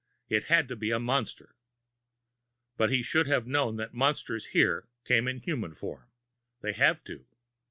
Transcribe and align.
It 0.29 0.45
had 0.45 0.67
to 0.69 0.75
be 0.75 0.89
a 0.89 0.97
monster. 0.99 1.55
But 2.75 2.89
he 2.89 3.03
should 3.03 3.27
have 3.27 3.45
known 3.45 3.75
that 3.75 3.93
monsters 3.93 4.45
here 4.47 4.87
came 5.05 5.27
in 5.27 5.41
human 5.41 5.75
form 5.75 6.09
they'd 6.61 6.77
have 6.77 7.03
to. 7.03 7.27